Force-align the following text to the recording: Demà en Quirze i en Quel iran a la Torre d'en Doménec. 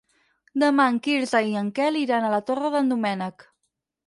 Demà 0.63 0.87
en 0.93 0.97
Quirze 1.07 1.41
i 1.49 1.53
en 1.61 1.69
Quel 1.81 2.01
iran 2.05 2.27
a 2.27 2.33
la 2.37 2.41
Torre 2.49 2.73
d'en 2.79 2.91
Doménec. 2.95 3.47